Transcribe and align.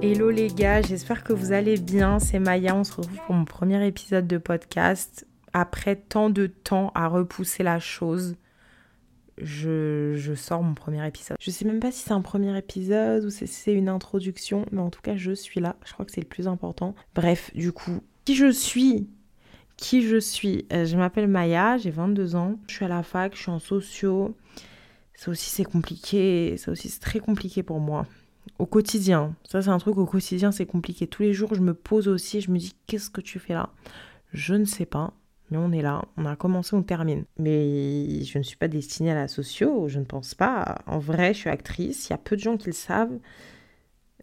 Hello 0.00 0.30
les 0.30 0.46
gars, 0.46 0.80
j'espère 0.80 1.24
que 1.24 1.32
vous 1.32 1.50
allez 1.50 1.76
bien. 1.76 2.20
C'est 2.20 2.38
Maya, 2.38 2.76
on 2.76 2.84
se 2.84 2.92
retrouve 2.92 3.18
pour 3.26 3.34
mon 3.34 3.44
premier 3.44 3.84
épisode 3.84 4.28
de 4.28 4.38
podcast. 4.38 5.26
Après 5.52 5.96
tant 5.96 6.30
de 6.30 6.46
temps 6.46 6.92
à 6.94 7.08
repousser 7.08 7.64
la 7.64 7.80
chose, 7.80 8.36
je, 9.38 10.14
je 10.14 10.34
sors 10.34 10.62
mon 10.62 10.74
premier 10.74 11.04
épisode. 11.04 11.36
Je 11.40 11.50
sais 11.50 11.64
même 11.64 11.80
pas 11.80 11.90
si 11.90 12.04
c'est 12.04 12.12
un 12.12 12.20
premier 12.20 12.56
épisode 12.56 13.24
ou 13.24 13.30
si 13.30 13.48
c'est 13.48 13.72
une 13.72 13.88
introduction, 13.88 14.66
mais 14.70 14.80
en 14.80 14.90
tout 14.90 15.00
cas 15.02 15.16
je 15.16 15.32
suis 15.32 15.58
là. 15.58 15.74
Je 15.84 15.92
crois 15.92 16.04
que 16.04 16.12
c'est 16.12 16.20
le 16.20 16.28
plus 16.28 16.46
important. 16.46 16.94
Bref, 17.16 17.50
du 17.56 17.72
coup, 17.72 18.00
qui 18.24 18.36
je 18.36 18.52
suis? 18.52 19.08
Qui 19.76 20.02
je 20.02 20.20
suis? 20.20 20.64
Euh, 20.72 20.84
je 20.84 20.96
m'appelle 20.96 21.26
Maya, 21.26 21.76
j'ai 21.76 21.90
22 21.90 22.36
ans. 22.36 22.60
Je 22.68 22.74
suis 22.74 22.84
à 22.84 22.88
la 22.88 23.02
fac, 23.02 23.34
je 23.34 23.40
suis 23.40 23.50
en 23.50 23.58
socio. 23.58 24.36
Ça 25.14 25.32
aussi, 25.32 25.50
c'est 25.50 25.64
compliqué. 25.64 26.56
Ça 26.56 26.70
aussi, 26.70 26.88
c'est 26.88 27.00
très 27.00 27.18
compliqué 27.18 27.64
pour 27.64 27.80
moi. 27.80 28.06
Au 28.58 28.66
quotidien. 28.66 29.34
Ça, 29.44 29.62
c'est 29.62 29.70
un 29.70 29.78
truc 29.78 29.98
au 29.98 30.06
quotidien, 30.06 30.52
c'est 30.52 30.66
compliqué. 30.66 31.06
Tous 31.06 31.22
les 31.22 31.32
jours, 31.32 31.54
je 31.54 31.60
me 31.60 31.74
pose 31.74 32.08
aussi. 32.08 32.40
Je 32.40 32.50
me 32.50 32.58
dis, 32.58 32.74
qu'est-ce 32.86 33.10
que 33.10 33.20
tu 33.20 33.38
fais 33.38 33.54
là? 33.54 33.70
Je 34.32 34.54
ne 34.54 34.64
sais 34.64 34.86
pas. 34.86 35.12
Mais 35.50 35.56
on 35.56 35.72
est 35.72 35.82
là, 35.82 36.02
on 36.16 36.26
a 36.26 36.36
commencé, 36.36 36.76
on 36.76 36.82
termine. 36.82 37.24
Mais 37.38 38.22
je 38.22 38.38
ne 38.38 38.42
suis 38.42 38.56
pas 38.56 38.68
destinée 38.68 39.12
à 39.12 39.14
la 39.14 39.28
socio, 39.28 39.88
je 39.88 39.98
ne 39.98 40.04
pense 40.04 40.34
pas. 40.34 40.78
En 40.86 40.98
vrai, 40.98 41.32
je 41.32 41.38
suis 41.38 41.50
actrice, 41.50 42.08
il 42.08 42.10
y 42.10 42.14
a 42.14 42.18
peu 42.18 42.36
de 42.36 42.42
gens 42.42 42.56
qui 42.58 42.66
le 42.66 42.72
savent. 42.72 43.18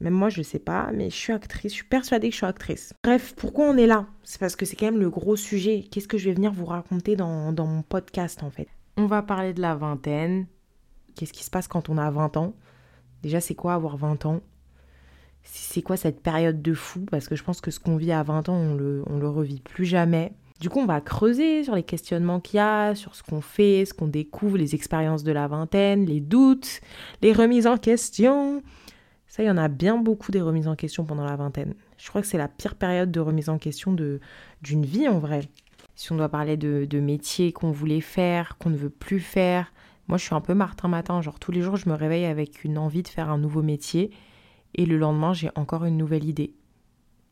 Même 0.00 0.14
moi, 0.14 0.30
je 0.30 0.40
ne 0.40 0.42
sais 0.42 0.58
pas, 0.58 0.90
mais 0.92 1.10
je 1.10 1.14
suis 1.14 1.32
actrice, 1.32 1.70
je 1.70 1.76
suis 1.76 1.86
persuadée 1.86 2.28
que 2.28 2.32
je 2.32 2.38
suis 2.38 2.46
actrice. 2.46 2.92
Bref, 3.04 3.34
pourquoi 3.36 3.66
on 3.66 3.76
est 3.76 3.86
là? 3.86 4.08
C'est 4.24 4.40
parce 4.40 4.56
que 4.56 4.66
c'est 4.66 4.74
quand 4.74 4.86
même 4.86 4.98
le 4.98 5.10
gros 5.10 5.36
sujet. 5.36 5.84
Qu'est-ce 5.88 6.08
que 6.08 6.18
je 6.18 6.28
vais 6.28 6.34
venir 6.34 6.52
vous 6.52 6.64
raconter 6.64 7.14
dans, 7.14 7.52
dans 7.52 7.66
mon 7.66 7.82
podcast, 7.82 8.42
en 8.42 8.50
fait? 8.50 8.66
On 8.96 9.06
va 9.06 9.22
parler 9.22 9.52
de 9.52 9.60
la 9.60 9.76
vingtaine. 9.76 10.46
Qu'est-ce 11.14 11.32
qui 11.32 11.44
se 11.44 11.50
passe 11.50 11.68
quand 11.68 11.88
on 11.88 11.98
a 11.98 12.10
20 12.10 12.36
ans? 12.36 12.54
Déjà, 13.22 13.40
c'est 13.40 13.54
quoi 13.54 13.74
avoir 13.74 13.96
20 13.96 14.26
ans? 14.26 14.40
C'est 15.44 15.82
quoi 15.82 15.96
cette 15.96 16.20
période 16.20 16.62
de 16.62 16.74
fou? 16.74 17.00
Parce 17.10 17.28
que 17.28 17.36
je 17.36 17.42
pense 17.42 17.60
que 17.60 17.70
ce 17.70 17.80
qu'on 17.80 17.96
vit 17.96 18.12
à 18.12 18.22
20 18.22 18.48
ans, 18.48 18.54
on 18.56 18.74
le, 18.74 19.02
le 19.08 19.28
revit 19.28 19.60
plus 19.60 19.84
jamais. 19.84 20.32
Du 20.60 20.70
coup, 20.70 20.78
on 20.78 20.86
va 20.86 21.00
creuser 21.00 21.64
sur 21.64 21.74
les 21.74 21.82
questionnements 21.82 22.38
qu'il 22.38 22.58
y 22.58 22.60
a, 22.60 22.94
sur 22.94 23.16
ce 23.16 23.24
qu'on 23.24 23.40
fait, 23.40 23.84
ce 23.84 23.92
qu'on 23.92 24.06
découvre, 24.06 24.56
les 24.56 24.76
expériences 24.76 25.24
de 25.24 25.32
la 25.32 25.48
vingtaine, 25.48 26.06
les 26.06 26.20
doutes, 26.20 26.80
les 27.20 27.32
remises 27.32 27.66
en 27.66 27.76
question. 27.76 28.62
Ça, 29.26 29.42
il 29.42 29.46
y 29.46 29.50
en 29.50 29.56
a 29.56 29.66
bien 29.66 29.96
beaucoup 29.96 30.30
des 30.30 30.40
remises 30.40 30.68
en 30.68 30.76
question 30.76 31.04
pendant 31.04 31.24
la 31.24 31.34
vingtaine. 31.34 31.74
Je 31.98 32.08
crois 32.08 32.20
que 32.20 32.28
c'est 32.28 32.38
la 32.38 32.48
pire 32.48 32.76
période 32.76 33.10
de 33.10 33.18
remise 33.18 33.48
en 33.48 33.58
question 33.58 33.92
d'une 33.92 34.84
vie 34.84 35.08
en 35.08 35.18
vrai. 35.18 35.48
Si 35.96 36.12
on 36.12 36.16
doit 36.16 36.28
parler 36.28 36.56
de, 36.56 36.86
de 36.88 37.00
métiers 37.00 37.52
qu'on 37.52 37.70
voulait 37.72 38.00
faire, 38.00 38.56
qu'on 38.58 38.70
ne 38.70 38.76
veut 38.76 38.90
plus 38.90 39.20
faire. 39.20 39.72
Moi, 40.08 40.18
je 40.18 40.24
suis 40.24 40.34
un 40.34 40.40
peu 40.40 40.54
Martin 40.54 40.88
Matin. 40.88 41.20
Genre, 41.22 41.38
tous 41.38 41.52
les 41.52 41.62
jours, 41.62 41.76
je 41.76 41.88
me 41.88 41.94
réveille 41.94 42.24
avec 42.24 42.64
une 42.64 42.78
envie 42.78 43.02
de 43.02 43.08
faire 43.08 43.30
un 43.30 43.38
nouveau 43.38 43.62
métier. 43.62 44.10
Et 44.74 44.86
le 44.86 44.96
lendemain, 44.96 45.32
j'ai 45.32 45.50
encore 45.54 45.84
une 45.84 45.96
nouvelle 45.96 46.24
idée. 46.24 46.54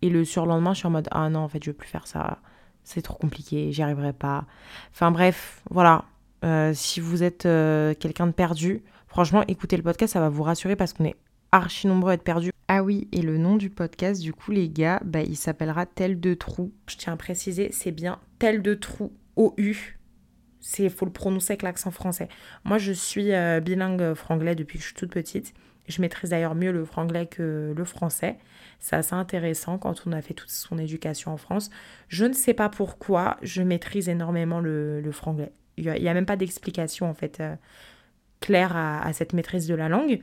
Et 0.02 0.10
le 0.10 0.24
surlendemain, 0.24 0.72
je 0.72 0.78
suis 0.78 0.86
en 0.86 0.90
mode 0.90 1.08
Ah 1.10 1.28
non, 1.28 1.40
en 1.40 1.48
fait, 1.48 1.62
je 1.62 1.70
veux 1.70 1.76
plus 1.76 1.88
faire 1.88 2.06
ça. 2.06 2.38
C'est 2.84 3.02
trop 3.02 3.16
compliqué, 3.16 3.72
j'y 3.72 3.82
arriverai 3.82 4.12
pas. 4.12 4.46
Enfin 4.92 5.10
bref, 5.10 5.62
voilà. 5.70 6.04
Euh, 6.44 6.72
si 6.74 7.00
vous 7.00 7.22
êtes 7.22 7.44
euh, 7.44 7.94
quelqu'un 7.94 8.26
de 8.26 8.32
perdu, 8.32 8.82
franchement, 9.06 9.44
écoutez 9.48 9.76
le 9.76 9.82
podcast, 9.82 10.14
ça 10.14 10.20
va 10.20 10.30
vous 10.30 10.42
rassurer 10.42 10.76
parce 10.76 10.94
qu'on 10.94 11.04
est 11.04 11.16
archi 11.52 11.86
nombreux 11.86 12.12
à 12.12 12.14
être 12.14 12.24
perdus. 12.24 12.50
Ah 12.68 12.82
oui, 12.82 13.08
et 13.12 13.20
le 13.20 13.36
nom 13.36 13.56
du 13.56 13.68
podcast, 13.68 14.22
du 14.22 14.32
coup, 14.32 14.52
les 14.52 14.70
gars, 14.70 15.00
bah, 15.04 15.22
il 15.22 15.36
s'appellera 15.36 15.86
Tel 15.86 16.20
de 16.20 16.34
Trou. 16.34 16.72
Je 16.86 16.96
tiens 16.96 17.12
à 17.12 17.16
préciser, 17.16 17.70
c'est 17.72 17.90
bien 17.90 18.18
Tel 18.38 18.62
de 18.62 18.74
Trou, 18.74 19.12
O-U. 19.36 19.99
Il 20.78 20.90
faut 20.90 21.06
le 21.06 21.12
prononcer 21.12 21.52
avec 21.52 21.62
l'accent 21.62 21.90
français. 21.90 22.28
Moi, 22.64 22.78
je 22.78 22.92
suis 22.92 23.32
euh, 23.32 23.60
bilingue 23.60 24.14
franglais 24.14 24.54
depuis 24.54 24.78
que 24.78 24.82
je 24.82 24.88
suis 24.88 24.96
toute 24.96 25.10
petite. 25.10 25.54
Je 25.88 26.00
maîtrise 26.00 26.30
d'ailleurs 26.30 26.54
mieux 26.54 26.72
le 26.72 26.84
franglais 26.84 27.26
que 27.26 27.74
le 27.76 27.84
français. 27.84 28.36
C'est 28.78 28.96
assez 28.96 29.14
intéressant 29.14 29.78
quand 29.78 30.02
on 30.06 30.12
a 30.12 30.22
fait 30.22 30.34
toute 30.34 30.50
son 30.50 30.78
éducation 30.78 31.32
en 31.32 31.36
France. 31.36 31.70
Je 32.08 32.24
ne 32.24 32.32
sais 32.32 32.54
pas 32.54 32.68
pourquoi 32.68 33.36
je 33.42 33.62
maîtrise 33.62 34.08
énormément 34.08 34.60
le, 34.60 35.02
franglais. 35.12 35.52
Il 35.76 35.90
n'y 35.90 36.08
a, 36.08 36.14
même 36.14 36.26
pas 36.26 36.36
d'explication 36.36 37.08
en 37.08 37.14
fait 37.14 37.40
euh, 37.40 37.56
claire 38.40 38.76
à, 38.76 39.02
à, 39.04 39.12
cette 39.12 39.32
maîtrise 39.32 39.66
de 39.66 39.74
la 39.74 39.88
langue. 39.88 40.20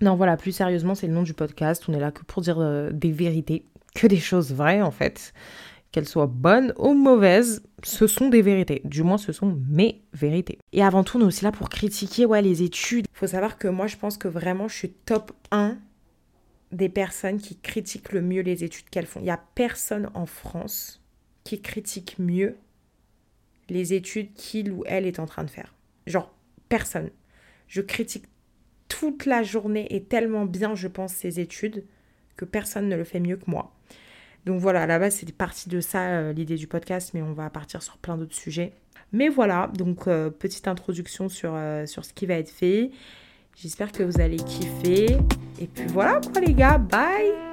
Non, 0.00 0.14
voilà, 0.14 0.36
plus 0.36 0.52
sérieusement, 0.52 0.94
c'est 0.94 1.06
le 1.06 1.12
nom 1.12 1.22
du 1.22 1.34
podcast. 1.34 1.84
On 1.88 1.92
est 1.92 2.00
là 2.00 2.10
que 2.10 2.24
pour 2.24 2.42
dire 2.42 2.58
euh, 2.58 2.90
des 2.90 3.12
vérités, 3.12 3.64
que 3.94 4.06
des 4.06 4.18
choses 4.18 4.52
vraies 4.52 4.82
en 4.82 4.90
fait. 4.90 5.32
Qu'elles 5.92 6.08
soient 6.08 6.26
bonnes 6.26 6.72
ou 6.78 6.94
mauvaises, 6.94 7.62
ce 7.82 8.06
sont 8.06 8.28
des 8.28 8.42
vérités. 8.42 8.80
Du 8.84 9.02
moins, 9.02 9.18
ce 9.18 9.32
sont 9.32 9.58
mes 9.68 10.02
vérités. 10.12 10.58
Et 10.72 10.84
avant 10.84 11.02
tout, 11.02 11.18
on 11.18 11.22
est 11.22 11.24
aussi 11.24 11.44
là 11.44 11.50
pour 11.50 11.68
critiquer 11.68 12.26
ouais, 12.26 12.42
les 12.42 12.62
études. 12.62 13.06
Il 13.12 13.18
faut 13.18 13.26
savoir 13.26 13.58
que 13.58 13.66
moi, 13.66 13.88
je 13.88 13.96
pense 13.96 14.16
que 14.16 14.28
vraiment, 14.28 14.68
je 14.68 14.76
suis 14.76 14.90
top 14.90 15.32
1 15.50 15.78
des 16.70 16.88
personnes 16.88 17.38
qui 17.38 17.56
critiquent 17.56 18.12
le 18.12 18.22
mieux 18.22 18.42
les 18.42 18.62
études 18.62 18.88
qu'elles 18.90 19.06
font. 19.06 19.20
Il 19.20 19.24
n'y 19.24 19.30
a 19.30 19.42
personne 19.56 20.10
en 20.14 20.26
France 20.26 21.02
qui 21.42 21.60
critique 21.60 22.16
mieux 22.18 22.56
les 23.68 23.94
études 23.94 24.32
qu'il 24.34 24.70
ou 24.72 24.84
elle 24.86 25.06
est 25.06 25.18
en 25.18 25.26
train 25.26 25.42
de 25.42 25.50
faire. 25.50 25.74
Genre, 26.06 26.32
personne. 26.68 27.10
Je 27.66 27.80
critique 27.80 28.26
toute 28.88 29.26
la 29.26 29.42
journée 29.42 29.86
et 29.90 30.02
tellement 30.02 30.44
bien, 30.44 30.74
je 30.74 30.88
pense, 30.88 31.12
ces 31.12 31.40
études 31.40 31.84
que 32.36 32.44
personne 32.44 32.88
ne 32.88 32.96
le 32.96 33.04
fait 33.04 33.20
mieux 33.20 33.36
que 33.36 33.50
moi. 33.50 33.74
Donc 34.46 34.60
voilà, 34.60 34.82
à 34.82 34.86
la 34.86 34.98
base, 34.98 35.16
c'était 35.16 35.32
partie 35.32 35.68
de 35.68 35.80
ça, 35.80 36.08
euh, 36.08 36.32
l'idée 36.32 36.56
du 36.56 36.66
podcast, 36.66 37.10
mais 37.14 37.22
on 37.22 37.32
va 37.32 37.50
partir 37.50 37.82
sur 37.82 37.98
plein 37.98 38.16
d'autres 38.16 38.34
sujets. 38.34 38.72
Mais 39.12 39.28
voilà, 39.28 39.70
donc 39.74 40.06
euh, 40.06 40.30
petite 40.30 40.68
introduction 40.68 41.28
sur, 41.28 41.52
euh, 41.54 41.86
sur 41.86 42.04
ce 42.04 42.12
qui 42.12 42.26
va 42.26 42.34
être 42.34 42.50
fait. 42.50 42.90
J'espère 43.56 43.92
que 43.92 44.02
vous 44.02 44.20
allez 44.20 44.36
kiffer. 44.36 45.18
Et 45.60 45.66
puis 45.66 45.86
voilà 45.88 46.20
quoi 46.32 46.40
les 46.40 46.54
gars, 46.54 46.78
bye 46.78 47.49